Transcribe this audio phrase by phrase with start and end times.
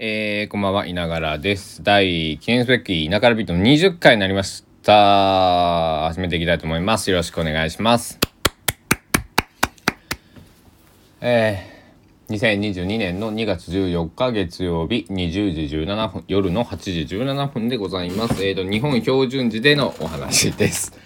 [0.00, 1.82] えー、こんばんは、いながらです。
[1.82, 6.06] 第、記念すべき、いながらビートの20回になりました。
[6.06, 7.10] 始めていきたいと思います。
[7.10, 8.20] よろしくお願いします。
[11.20, 18.46] えー、2022年の2月14日月曜日20時17分、夜の8時17分でございます。
[18.46, 20.96] えーと、日本標準時でのお話です。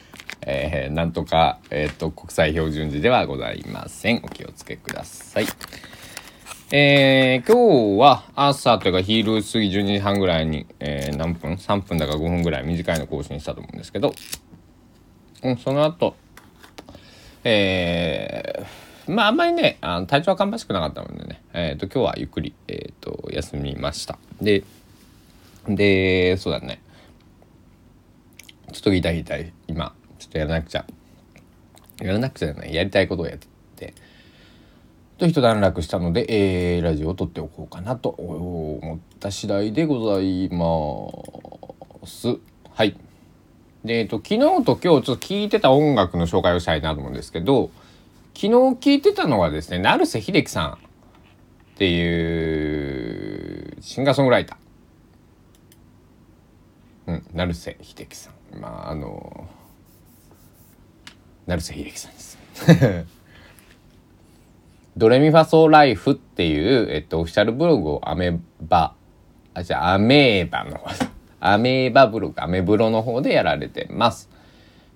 [0.42, 4.20] えー、なんとか、えっ、ー、と、国際標準時ではございません。
[4.22, 5.46] お気をつけください。
[6.74, 14.14] えー、今日は朝というか昼過ぎ12時半ぐらいに、えー、何分 ?3 分だか5分ぐらい短いの更新したと思うんですけど、
[15.42, 16.16] うん、その後、
[17.44, 24.18] えー、まああんまりね、あの体調は芳しくなかったのでね、えっ、ー、と今日はゆっくり、えっ、と休みました。
[24.40, 24.64] で、
[25.68, 26.80] で、そうだね。
[28.72, 30.86] ちょっとギター弾いたり、今、ちょっとやらなくちゃ。
[32.00, 33.94] やらなくちゃじゃない、やりたいことをやってて、
[35.22, 36.26] と一段落したので、
[36.76, 41.06] えー、ラジオを撮っておこうかなと思った次第でございま
[42.04, 42.38] す。
[42.70, 42.96] はい。
[43.84, 47.70] で、えっと、昨日と今日ちょっと聴いてた音楽の紹介をしたいなと思うんですけど、
[48.34, 50.76] 昨日聴いてたのはですね、成瀬秀樹さんっ
[51.76, 52.02] てい
[53.76, 57.12] うシンガーソングライター。
[57.12, 58.58] うん、成瀬秀樹さん。
[58.58, 59.48] まあ、あの、
[61.46, 62.38] 成瀬秀樹さんです。
[64.96, 68.94] ドレミファソーライフっていう、えっと、オフィシャルブログをアメバ、
[69.54, 70.80] あ、じゃあ、アメーバの、
[71.40, 74.28] アメーバブログ、アメブロの方でやられてます。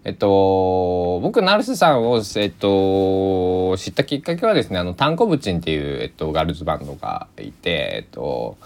[0.04, 8.56] えっと、僕、成瀬さんを、えっと、知ったきっかけはですね、あの、タンコブチンっていう、えっと、ガールズバンドがいて、えっと、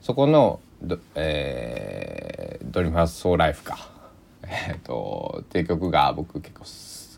[0.00, 0.60] そこの、
[1.14, 3.90] えー、ドリームファソーライフか。
[4.44, 6.64] えっと、っていう曲が僕結構、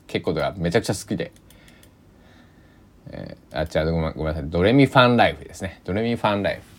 [0.07, 1.33] 結構ではめちゃくちゃ好きで、
[3.11, 4.51] えー、あ、違うごめん、ごめんなさい。
[4.51, 5.81] ドレミファンライフですね。
[5.85, 6.75] ドレミファンライフ。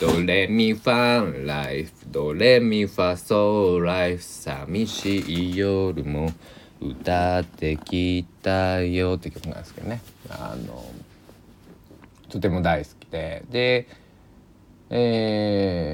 [0.00, 6.32] ドレミファンライフ、ドレミファソーライフ、寂しい夜も
[6.80, 10.00] 歌ってきたよって曲なんですけどね。
[10.28, 10.84] あの、
[12.28, 13.44] とても大好きで。
[13.50, 13.86] で、
[14.90, 15.84] え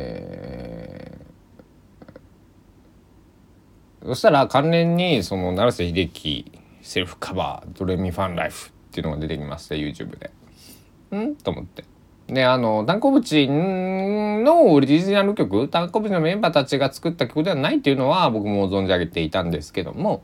[4.02, 6.50] ー、そしたら関連にその成瀬秀樹
[6.82, 10.30] セルフカバー「ドレミファンライフ」っていうのが出てきました YouTube で。
[11.16, 11.36] ん？
[11.36, 11.84] と思って。
[12.26, 20.22] であのダンコブチのオリジナル曲ダンコブチのメンバーたちが作った曲ではないっていうのは僕も存じ上げていたんですけども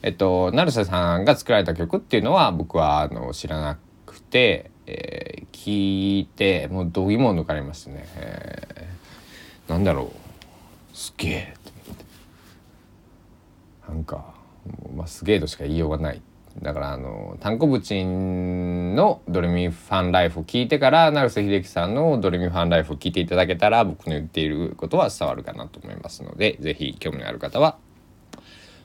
[0.00, 10.96] えっと成瀬さんが作られた曲っていうのは僕はあの知らなくて、えー、聞いてもうどぎも抜かれましたね、えー、なんだろう。
[10.96, 12.04] すげえって思って。
[13.88, 14.34] なんか、
[14.94, 16.22] まあ、すげえとしか言いようがない
[16.62, 27.76] だからあの単行ブチンのドレミファンライフを聞いてから成瀬秀樹さんのドレミファンライフを聞いていただけたら僕の言っていることは伝わるかなと思いますので是非興味のある方は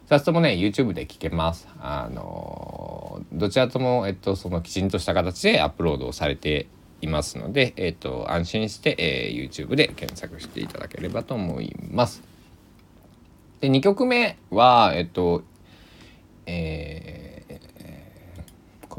[0.08, 1.68] 2つともね YouTube で聞けます。
[1.80, 6.68] あのどちらとも、えっと、そのきちんとした形でアップロードをされて
[7.02, 12.24] いますので、えっと、安心して、えー、YouTube で検索していただければと思います。
[13.62, 15.44] で2曲目はえっと
[16.48, 17.29] えー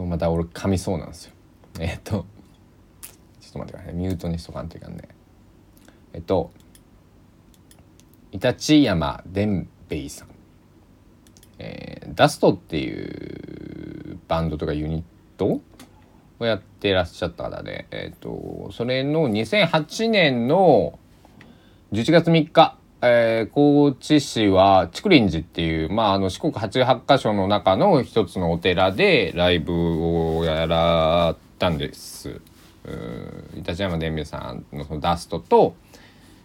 [0.01, 1.33] これまた俺噛みそうなんですよ。
[1.79, 2.25] えっと
[3.41, 5.09] ちょっと待ってくださいミュートにしとかんといかんね。
[6.15, 6.53] えっと
[8.33, 10.29] イタチ山伝兵衛さん、
[11.59, 15.03] えー、ダストっていうバンドとかユニッ
[15.37, 15.61] ト
[16.39, 20.99] をやってらっしゃった方で、えっとそれの2008年の
[21.93, 32.43] 11月3日えー、高知市は竹林寺っていう、まあ、あの四国八八箇所の中の一つのお寺でライブをやらったんです。
[33.57, 35.75] イタチ山伝兵衛さんのそのダストと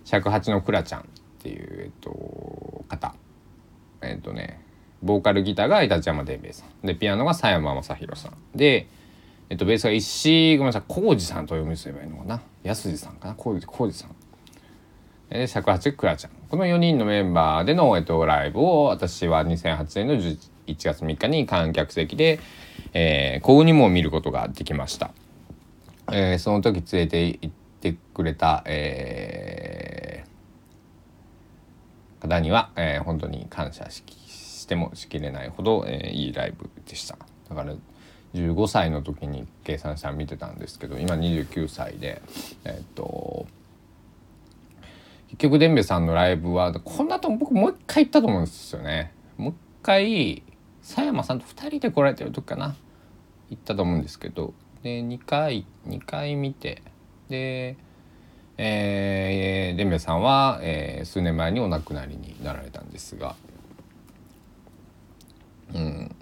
[0.06, 1.04] 尺八のクラちゃんっ
[1.40, 3.14] ていう、えっと、方。
[4.02, 4.62] えっとね
[5.04, 6.88] ボーカルギターがイタチ山伝兵衛さん。
[6.88, 8.58] でピアノが佐山正宏さん。
[8.58, 8.88] で、
[9.50, 12.42] えっと、ベースが石ごめんなさい浩二さんと読みすればいいのかな。
[12.64, 13.36] 安次さんかな。
[13.36, 14.16] 浩二さん。
[15.29, 16.32] え尺八クラちゃん。
[16.55, 22.40] この4人のメンバーでの、えっと、ライブを私は2008年の1月3日に観客席で、
[22.93, 25.11] えー、幸運にも見ることができました、
[26.13, 27.49] えー、その時連れて行っ
[27.81, 37.17] てくれた、えー、方には、えー、本当に感謝ししてもしきれないほど、えー、いいライブでした。
[37.49, 37.75] だから
[38.34, 42.22] 15歳の時に計算したら見てたんですけど今29歳で
[42.63, 43.46] えっと
[45.30, 49.14] 結局伝兵衛さんのライブはこんなと僕もう一回行ったと思うんですよね。
[49.38, 50.44] もう一回
[50.82, 52.76] 佐山さんと2人で来られてる時かな。
[53.50, 54.54] 行ったと思うんですけど。
[54.84, 56.82] で2回2回見て。
[57.30, 57.78] で
[58.58, 63.36] えー、デンベさんは、えー、数年前にお亡くなりになられたんですが。
[65.74, 66.16] うん。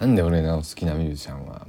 [0.00, 1.66] なんで俺の好きなミュージシャンは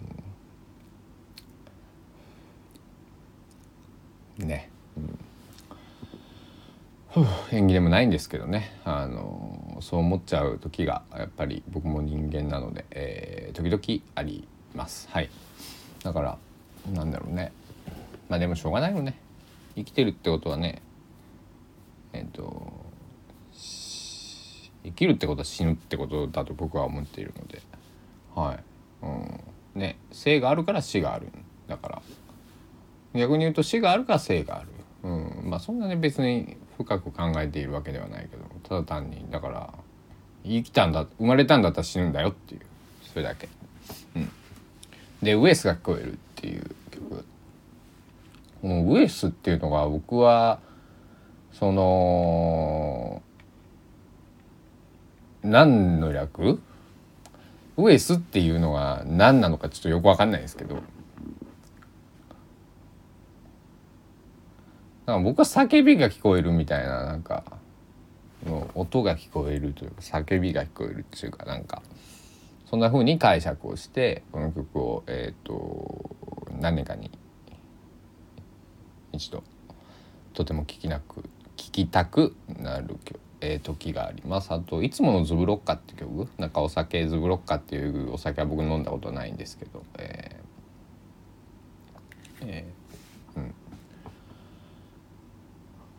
[4.37, 4.99] ね、う
[7.21, 8.77] ん、演技でもないんですけどね。
[8.83, 15.07] あのそう思っちゃう時がやっぱり僕も人間なので、えー、時々あります。
[15.09, 15.29] はい。
[16.03, 16.37] だから
[16.93, 17.51] なんだろうね。
[18.29, 19.17] まあでもしょうがないよね。
[19.75, 20.81] 生きてるってことはね
[22.13, 22.85] えっ、ー、と
[24.83, 27.61] 生きるってことは死ぬってことだと僕は思っているので。
[28.35, 28.59] はい、
[29.05, 31.27] うん、ね生があるから死がある。
[31.67, 32.01] だから
[33.15, 34.67] 逆に言うと死があるか生がある、
[35.03, 39.73] うん、まあそんなに別に深く考えているわけではないけどただ単にだから
[40.43, 42.61] 生きたんだ生まれたんだったら死ぬんだよっていう。
[43.11, 43.47] それだけ。
[44.15, 44.29] うん、
[45.23, 47.25] でウエスが聞こえるっていう曲。
[48.61, 50.59] このウエスっていうのが僕は
[51.53, 53.23] その
[55.41, 56.59] 何の略？
[57.77, 60.83] ウエスっていうのが何なのかちょっとよく分かんないですけど。
[65.05, 67.43] なんか僕は叫びが聞こえるみたいななんか
[68.45, 71.81] の音が聞こえるというか叫びが聞こえるっていうかなんか
[72.69, 76.15] そんな風に解釈をしてこの曲をえっ、と
[76.59, 77.11] 何年かに
[79.13, 79.43] 一度
[80.33, 81.21] とても聞きなく
[81.55, 83.19] 聞きたくなる曲。
[83.41, 84.51] え、時があります。
[84.51, 86.27] あと「いつものズブロッカ」って曲？
[86.37, 93.55] なんかお酒ズブロッカっていうお酒は僕飲んだことないんですけどえー、えー、うん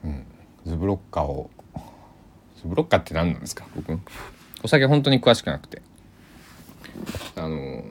[0.04, 0.26] うん
[0.66, 1.48] ズブロッカを
[2.60, 3.64] ズブロッカって何なんですか？
[3.74, 3.98] 僕。
[4.64, 5.80] お酒本当に詳しくなくて。
[7.36, 7.84] あの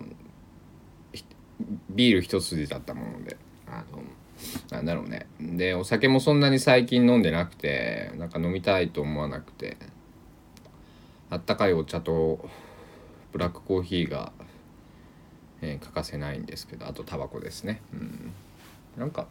[1.90, 3.38] ビール一筋だったもので。
[3.68, 4.04] あの
[4.72, 5.28] なんだろうね。
[5.40, 9.78] でお酒もそんなに最近飲んでなくてなんか飲みたいと思わなくて。
[11.30, 12.48] あったかいお茶と
[13.32, 14.32] ブラックコーヒーが、
[15.62, 17.82] えー、欠かせないんですけどあとタバコですね。
[17.94, 18.32] うん。
[18.98, 19.28] なんか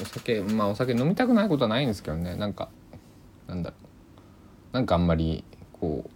[0.00, 2.36] お酒まあお酒飲みたくないことはないんですけどね。
[2.36, 2.68] なんか
[3.46, 3.76] なんだろ
[4.72, 4.74] う。
[4.74, 6.10] なんかあんまりこう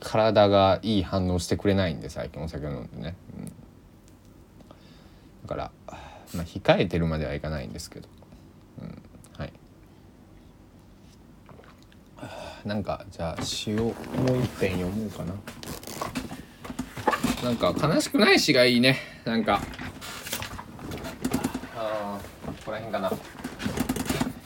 [0.00, 3.52] 体がいい反応してくれないんで最近お酒を飲んでね、うん、だ
[5.48, 5.70] から
[6.34, 8.08] まあ、控えてるまではいかないんですけど、
[8.82, 9.02] うん、
[9.36, 9.52] はい。
[12.64, 13.94] なんかじゃあ詩をもう
[14.44, 15.34] 一遍読もうかな。
[17.42, 18.98] なんか悲しくない詩がいいね。
[19.24, 19.60] なんか。
[22.70, 23.10] こら辺かな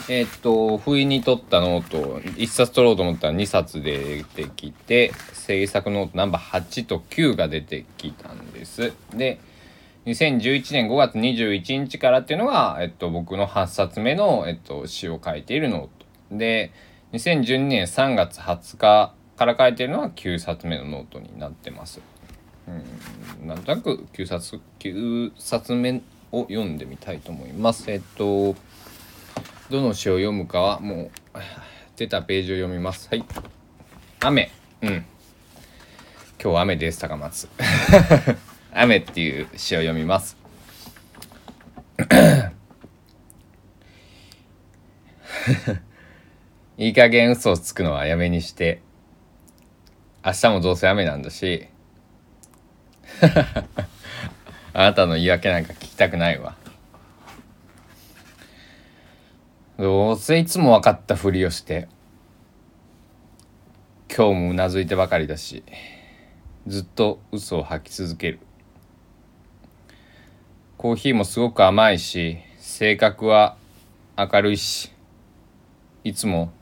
[0.09, 9.41] えー、っと不意に取ったノート1冊取ろうと思ったら2冊出てきて制作ノートナンバー8と9が出てきたんですで
[10.07, 16.37] 2011年5月21日からっていうのが、えっと、僕の8冊目の、えっと、詩を書いているノート。
[16.37, 16.73] で、
[17.15, 22.03] 2012年3月20日から書いているのは9冊目のノートになってます。
[23.41, 26.03] うん、なんとなく9冊、9冊目
[26.41, 27.91] を読んでみたいと思います。
[27.91, 28.57] えっと、
[29.71, 31.11] どの詩を読むかはもう、
[31.97, 33.09] 出たページを読みます。
[33.11, 33.25] はい。
[34.21, 34.51] 雨。
[34.83, 35.05] うん。
[36.43, 37.49] 今日雨です、高松。
[38.75, 40.37] 雨っていう詩を読みます。
[46.77, 48.81] いい加減嘘をつくのはやめにして
[50.25, 51.69] 明日もどうせ雨なんだし
[54.77, 56.57] あなたの言い訳なんか聞きたくないわ。
[59.79, 61.89] どうせいつも分かったふりをして
[64.15, 65.63] 今日もうなずいてばかりだし
[66.67, 68.41] ずっと嘘を吐き続ける。
[70.77, 73.57] コーヒーもすごく甘いし性格は
[74.19, 74.91] 明るいし
[76.03, 76.53] いつも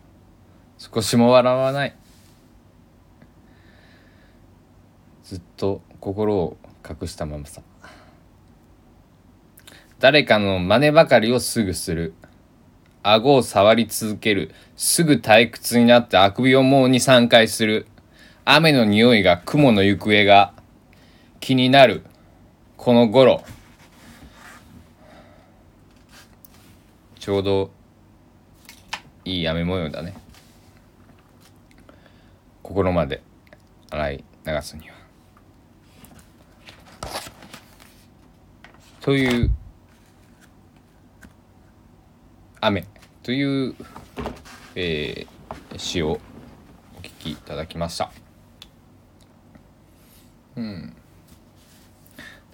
[0.77, 1.97] 少しも笑わない。
[5.25, 7.63] ずっと心を隠したままさ。
[10.03, 12.13] 誰かの真似ばかりをすぐする。
[13.05, 14.51] 顎を触り続ける。
[14.77, 17.87] すぐ退屈になってあくびをもう23回する。
[18.45, 20.55] 雨の匂いが雲の行方が。
[21.39, 22.03] 気になる。
[22.77, 23.45] この頃。
[27.21, 27.71] ちょうど
[29.25, 30.15] いい雨模様だね。
[32.65, 33.23] 心まで。
[33.89, 34.97] 洗い流すには。
[39.01, 39.51] という
[42.65, 42.87] 雨
[43.25, 43.75] という、
[44.77, 48.13] えー、詩をお聴きいただきました。
[50.55, 50.97] うん。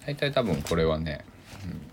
[0.07, 1.23] 大体多分これはね、
[1.63, 1.89] うん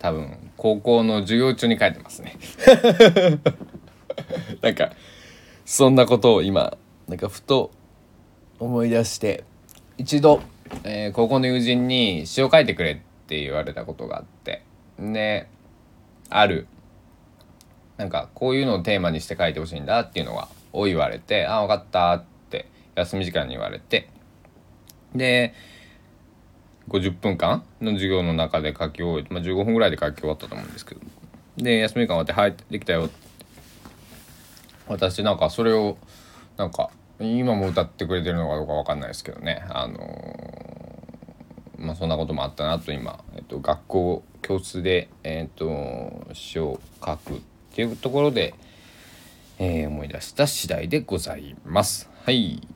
[0.00, 2.36] 多分高校の授業中に書いてますね。
[4.62, 4.92] なんか
[5.64, 7.70] そんなことを今なんかふと
[8.58, 9.44] 思い出して
[9.96, 10.40] 一度、
[10.82, 12.96] えー、高校の友人に詩を書いてくれっ
[13.28, 14.62] て言われたことがあって。
[14.98, 15.46] で
[16.30, 16.66] ある。
[17.96, 24.08] なんかこういうのをテーマにして書いてほしいんだっていうのがを言われて「あ分かった」って休み時間に言われて。
[25.14, 25.54] で
[26.88, 31.00] 50分間の授業の中で書き終えて、まあ、15分ぐらいで書き終わったと思うんですけど。
[31.56, 33.28] で休み時間終わって「はいできたよ」って
[34.86, 35.98] 私なんかそれを
[36.56, 39.64] なんか今も歌ってくれてるのかどうか分かんないですけどね。
[39.68, 40.67] あのー、
[41.78, 47.40] まあそんなこともあったなと今、えっと、学校教室で、えっと、詩を書くっ
[47.72, 48.54] ていうところで、
[49.58, 52.10] えー、思い出した次第でございます。
[52.24, 52.66] はい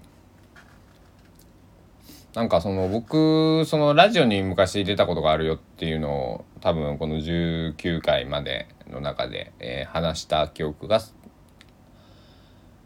[2.34, 11.00] なんかその僕そのラジオに昔出たことがあるよっていうのを多分この19回までの中で、えー、話した記憶が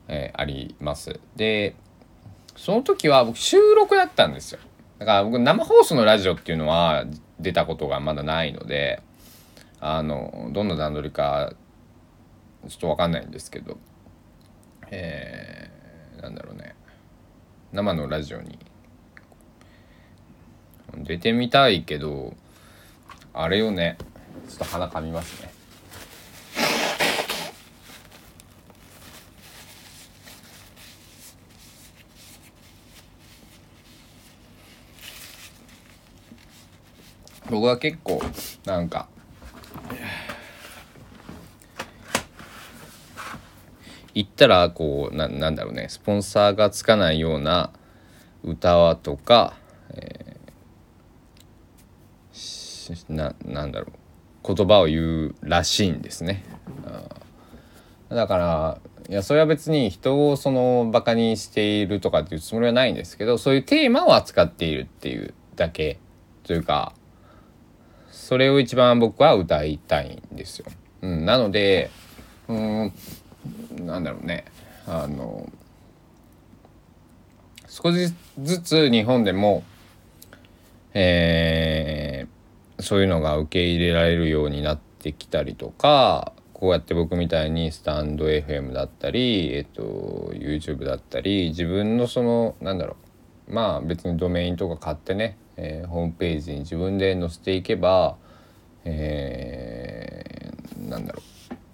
[0.09, 1.19] えー、あります。
[1.37, 1.75] で
[2.57, 4.61] その時は僕収録だったんですよ。
[4.99, 7.05] だから僕生放送のラジオっていうのは
[7.39, 9.03] 出たことがまだないので
[9.81, 11.53] あのどんな段取りか
[12.69, 13.77] ちょっと分かんないんですけど、
[14.91, 16.75] えー、なんだろうね
[17.73, 18.59] 生のラジオに
[20.97, 22.35] 出てみたいけど
[23.35, 23.99] あれよね
[24.49, 25.56] ちょっと鼻かみますね。
[37.51, 38.21] 僕は結構
[38.65, 39.09] なんか
[44.15, 47.71] 言ったらこうななんだろうねスポンサーがつかないような
[48.43, 49.55] 歌とか、
[49.91, 53.93] えー、ななんだろ
[54.43, 56.45] う言葉を言うらしいんですね。
[58.09, 65.99] だからいやそれは別に人をそのバカにしているとかっていうつもりはないんですけどそういうテーマを扱っているっていうだけ
[66.45, 66.93] というか
[68.27, 70.67] それを一番僕は歌いたいんですよ。
[71.03, 71.93] うん、なので
[72.49, 72.93] うん
[73.85, 74.47] なんだろうね
[74.85, 75.49] あの
[77.69, 79.63] 少しずつ日本でも、
[80.93, 92.97] えー、そういうのが受け入れられるようになってきたりとかこうやって僕みたいにスタンド FM だったり、えっと、YouTube だったり自分のそのなんだろ
[93.49, 98.17] うまあ別にドメインとか買ってねえー、ホームページに自分で載せていけば、
[98.85, 101.27] えー、なんだろう。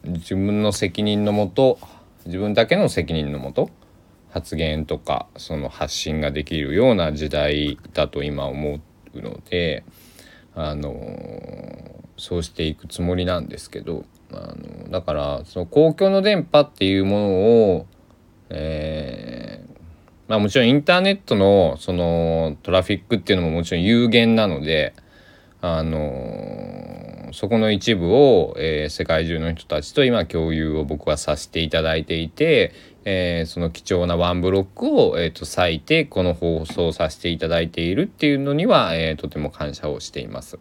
[0.05, 1.79] 自分の責任のもと
[2.27, 3.71] 自分だけの責任のもと
[4.31, 8.81] 発言とかその発信ができるような時代だと今思
[9.15, 9.85] うので
[10.55, 10.91] あの
[12.17, 17.29] そうしていくつもりなんですけどあのだからその公共の電波っていうもの
[17.75, 17.87] を、
[18.51, 19.72] えー
[20.33, 24.95] まあもちろんインターネットのそのトラフィックっていうのももちろん有限なので
[25.61, 32.73] あのそこの一部を、えー、世界中の人たちと今共有を僕はさせていただいていて、
[33.05, 40.59] えー、その貴重なワンブロックを、えーと、割いてこの放送させていただいているっていうのには、えー、とても感謝をしています。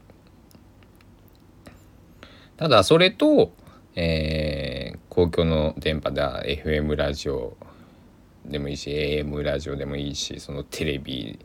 [2.57, 3.53] ただそれと、
[3.95, 6.21] えー、公共の電波で
[6.61, 7.55] FM ラジオ
[8.45, 11.39] でもいいし AM ラジオでもいいしそのテレビ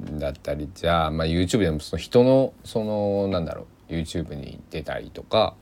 [0.00, 5.54] だったりじゃあ、まあ、YouTube でもその人のそのなんだろう YouTube に出たりとか、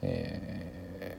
[0.00, 1.16] え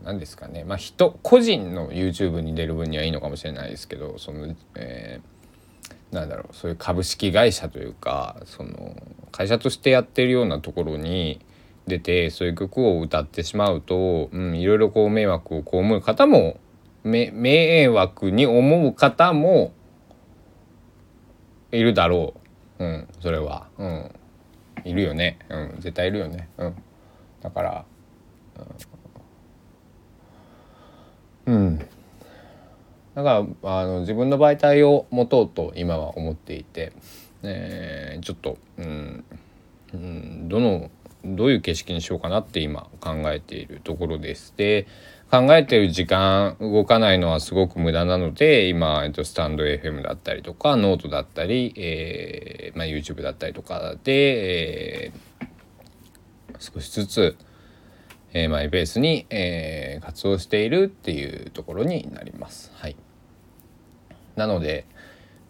[0.00, 0.64] ー、何ですかね。
[0.64, 8.96] まあ人個人の YouTube に出る分にはいいのかもしれないですけどその、えー、なんだろうそういう株式会社というかその
[9.32, 11.40] 会社としてやってるようなところに
[11.86, 16.58] 出てそういう曲を歌ってしまうと、うん、いろいろこう迷惑を被る方も
[17.04, 19.72] 迷惑に思う方も
[21.72, 22.34] いるだろ
[22.78, 22.84] う。
[22.84, 23.66] うん、それは。
[23.78, 24.10] うん。
[24.84, 25.38] いるよね。
[25.48, 26.48] うん、絶対いるよね。
[26.58, 26.74] うん。
[27.40, 27.84] だから、
[31.46, 31.54] うん。
[31.54, 33.36] うん、だから
[33.80, 36.92] あの自分の媒体を持とうと今は思っていて、
[37.42, 39.24] えー、ちょっと、うん、
[39.92, 40.88] うん、どの
[41.24, 44.54] どういう景色にしようかなって今考えているところです。
[44.56, 44.86] で
[45.30, 57.36] 考えてる時間動かないのはすごく無駄なので今、えっと、スタンド FM だったりとかノートだったり、えーまあ、YouTube だったりとかで、えー、少しずつ、
[58.34, 62.70] えー、マイペースに、えー、活動しているっていうところになります。
[62.74, 62.96] はい、
[64.36, 64.84] なので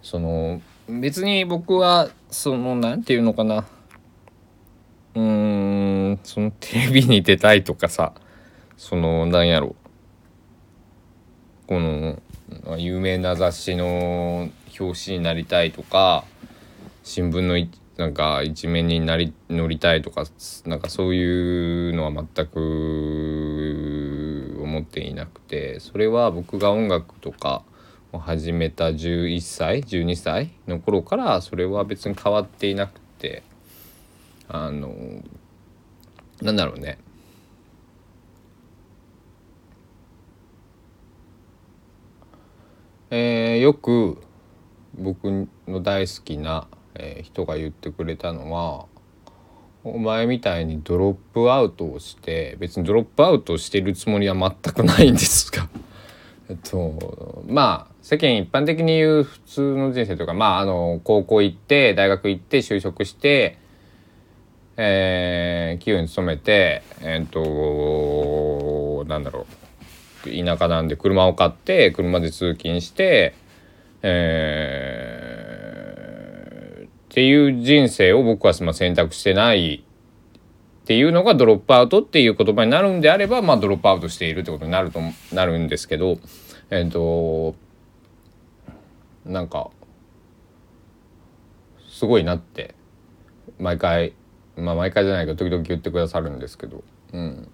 [0.00, 3.66] その別に僕はその何て言うのかな
[5.14, 8.14] うーんそのテレビに出たいとかさ
[8.76, 9.76] そのなんやろ。
[11.66, 12.20] この
[12.76, 16.24] 有名な雑誌の表紙になりたいとか
[17.02, 17.56] 新聞の
[17.96, 20.24] なんか一面になり乗りたいとか
[20.66, 22.60] なんかそういうのは全く
[24.60, 27.62] 思っていなくてそれは僕が音楽とか
[28.12, 33.42] を始めた11歳12歳の頃からそれは別に変わっていなくて。
[34.54, 34.92] あの
[36.42, 36.98] なんだろうね。
[43.08, 44.18] えー、よく
[44.98, 48.86] 僕の大好きな、えー、人が言ってくれたのは
[49.84, 55.66] お前みたいにドロップアウトをして別にドロップアウトしてるつもりは全くないんですが。
[56.50, 63.61] えっとまあ世間一般的に言う普通の人生とかまああの高校行って大学行って就職して、
[64.76, 69.46] えー、企業に勤めてえっとなんだろう。
[70.30, 73.34] 田舎なんで車を買って車で通勤して、
[74.02, 79.84] えー、っていう人生を僕は選択してない
[80.82, 85.00] っていうのがドロップアウトっていう言葉になるんであれば、まあ、ドロップアウトしているってことになると
[85.32, 86.18] なるんですけど
[86.70, 87.54] えっ、と
[89.24, 89.70] なんか
[91.88, 92.74] すごいなって
[93.58, 94.14] 毎回
[94.62, 96.82] まあ毎回じゃないけど時々言ってくださるんですけど。
[97.12, 97.48] うん。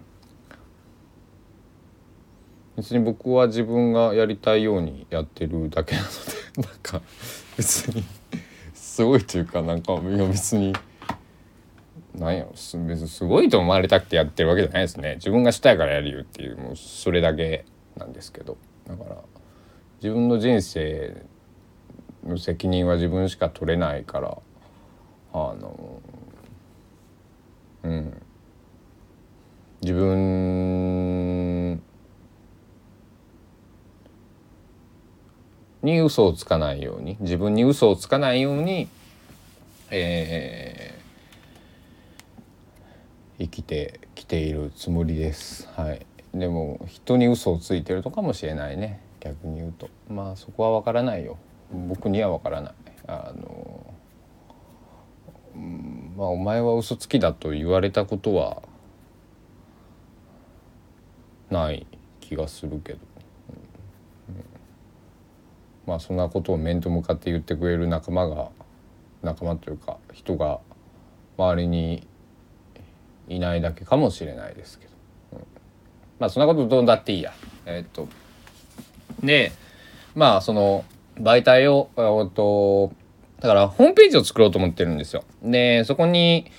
[2.77, 6.09] 別に僕は自分がやりたいようにやってるだけなの
[6.63, 7.03] で なんか
[7.57, 8.05] 別に
[8.73, 10.73] すごいというかなんかいや別に
[12.15, 15.15] なんや別にすごいと思われたくてやってるわけじゃないですね。
[15.17, 17.65] 自分がしたいからやるよっていうもうそれだけ
[17.97, 18.57] なんですけど。
[18.87, 19.17] だから
[20.01, 21.27] 自分の人生
[22.25, 24.39] の責任は自分しか取れないから
[25.33, 26.01] あの
[27.83, 28.23] うん。
[29.81, 31.81] 自分
[35.83, 38.89] に嘘をつかないように自分に嘘をつかないように、
[39.91, 45.69] えー、生きてきているつもりです。
[45.77, 49.01] はい、でも人に嘘をついてるのかもしれないね。
[49.21, 49.89] 逆に言うと。
[50.11, 51.39] まあそこは分からないよ。
[51.89, 52.75] 僕には分からない。
[53.07, 53.88] あの
[56.17, 58.63] まあお前は嘘つきだと言われたことは
[61.51, 61.87] ない
[62.21, 63.09] 気がするけど。
[65.89, 68.51] まあそんなことを面と向かって言ってくれる仲間が
[69.23, 70.61] 仲間というか人が
[71.39, 72.07] 周りに
[73.27, 74.93] いないだけかもしれないですけど、
[75.33, 75.39] うん、
[76.19, 77.33] まあそんなことどうだっていいや。
[77.65, 78.07] えー、っと
[79.23, 79.53] で
[80.15, 80.85] まあその
[81.17, 82.93] 媒体をえっと
[83.41, 85.25] だからホームページを作ろうと思ってるんですよ。
[85.43, 86.51] でそこに、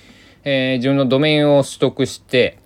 [0.44, 2.58] えー、自分のドメインを取得して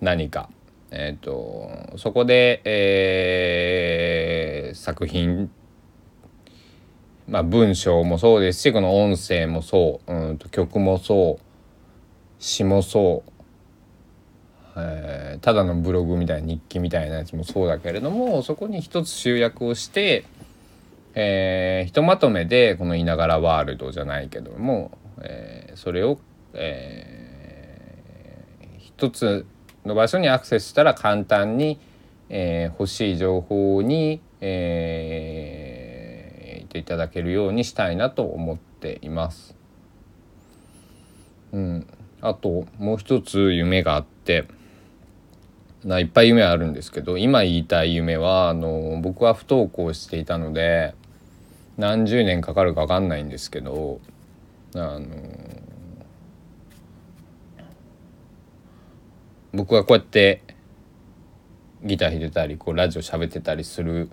[0.00, 0.48] 何か。
[0.90, 5.50] えっ、とそこで、えー、作品
[7.28, 11.44] まあ、文章もそうですしこの音声もそううんと曲もそう
[12.38, 13.30] 詩もそう、
[14.76, 20.24] えー、ただのブログみたいな日記みたいなやつもそうだけれどもそこに一つ集約をして、
[21.14, 24.90] えー、ひとまとめでこの「いながらワールド」じゃないけども、
[25.22, 26.18] えー、それを、
[26.54, 29.46] えー、一つ
[29.84, 31.78] の場所にアクセスしたら簡単に、
[32.28, 35.58] えー、欲しい情報に、えー
[36.68, 39.56] ていただけるようにしたいなと思っています。
[41.52, 41.86] うん、
[42.20, 44.44] あともう一つ夢があって
[45.84, 50.94] ないっぱい夢あるんですけど今言いたい夢はあの僕は不登校していたので
[51.76, 54.00] 何十年かかるか分かんないんですけど
[54.74, 55.06] あの
[59.52, 60.42] 僕がこうやって
[61.84, 64.10] ギター弾いてたりこうラジオ喋ってたりする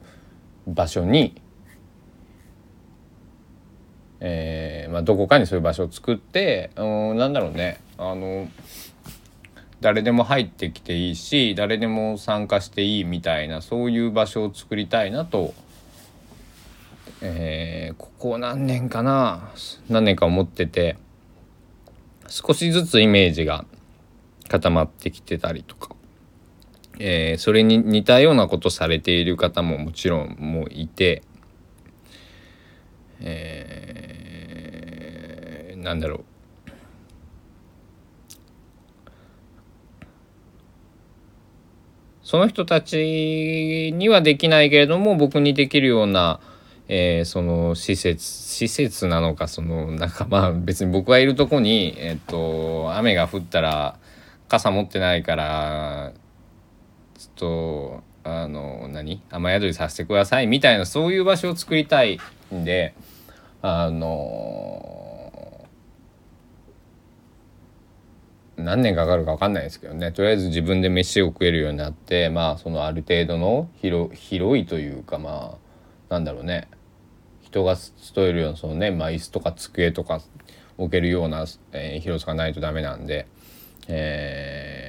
[0.68, 1.42] 場所に
[4.22, 8.48] えーまあ、どこかにそういう場所を作ってうんなんだろうねあの
[9.82, 15.54] 誰でも入ってきていいし誰でも参加していいみたいなそういう場所を作りたいなと、
[17.22, 19.52] えー、ここ何年かな
[19.90, 20.98] 何年か思ってて
[22.28, 23.66] 少しずつイメージが
[24.48, 25.96] 固まってきてたりとか、
[27.00, 31.22] えー、それに似たようなことされている方ももちろんもういて。
[33.22, 36.26] えー、なんだろう
[42.26, 46.40] その人たちにはできないけれども僕にできるような、
[46.88, 54.00] えーその施設施設なのかそのなんかまあ別に僕がいるとこに、えっと雨が降ったら
[54.48, 56.14] 傘持ってないから
[57.18, 59.22] ちょっとあの何？
[59.30, 62.20] 雨宿りさせてくださいみたいなそういう場所を作りたい
[62.54, 62.96] んで
[63.62, 64.95] あの
[68.58, 70.12] 何年かかるか分かんないですけどね。
[70.12, 75.58] とりあえず自分で飯を食えるようになってまあそのある程度の広広いというかま
[76.10, 76.70] あなんだろうね。
[77.42, 80.20] 人が勤えるようなそのね、まあ、椅子とか机とか
[80.78, 83.28] 置けるような、えー広さがないとダメなんで、
[83.88, 84.80] え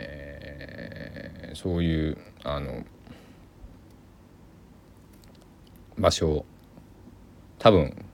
[1.53, 2.85] ーそういうあの
[5.97, 6.45] 場所を
[7.59, 8.05] 多分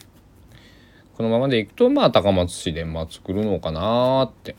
[1.17, 4.55] このままでいくとまあ高松市でまあ作るのかなって。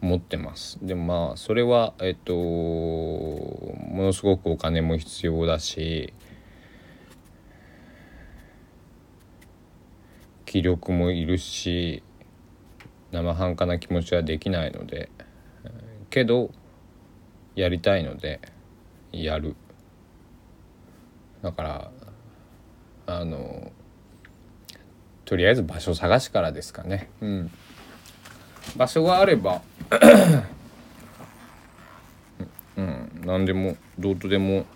[0.00, 0.78] 思ってます。
[0.82, 6.12] でもまあそれはえっとものすごくお金も必要だし
[10.44, 12.02] 気力もいるし
[13.10, 15.10] 生半可な気持ちはできないので
[16.10, 16.50] けど
[17.54, 18.40] やりたいので
[19.12, 19.56] やる。
[21.42, 21.90] だから
[23.06, 23.72] あの
[25.24, 27.10] とりあえず場所探しからですかね。
[27.20, 27.50] うん。
[28.76, 29.62] 場所があれば
[32.76, 34.66] うん何でもどうとでも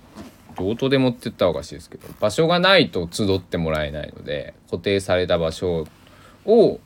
[0.57, 5.87] どうとでもって言ったらおかしいですけど場所がないと集ってもらえないので固定された場所
[6.45, 6.81] を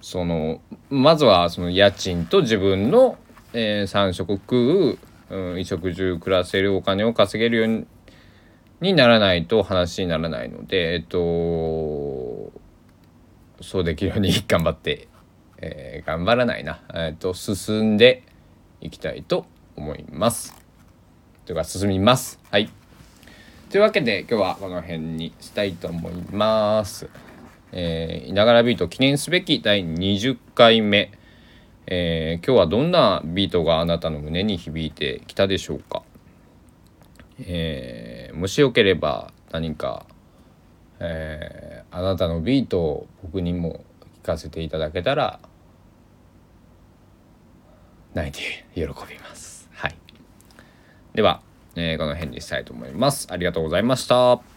[0.00, 3.16] そのまずはその家賃と自分の、
[3.52, 4.98] え3食食
[5.30, 7.86] う、うん、衣食住暮らせるお金を稼げるように
[8.80, 12.52] にならないと話にならないのでえっと
[13.60, 15.06] そうできるように頑張って、
[15.62, 18.24] えー頑張らないな、えっと進んで
[18.80, 19.46] いきたいと
[19.76, 20.54] 思います。
[21.46, 22.40] というか進みます。
[22.50, 22.68] はい。
[23.70, 27.08] というわけで今日はこの辺にしたいと思います。
[27.70, 31.10] えー、ながらビート記念すべき第20回目、
[31.86, 36.02] えー今日はどんなビートがあなたの胸に響いてきたでしょうか、
[37.38, 40.06] えーもしよければ何か、
[40.98, 43.84] えーあなたのビートを僕にも
[44.22, 45.40] 聞かせていただけたら
[48.14, 49.68] 泣いて喜びます。
[49.72, 49.96] はい。
[51.14, 51.40] では、
[51.76, 53.28] えーこの辺にしたいと思います。
[53.30, 54.51] ありがとうございました。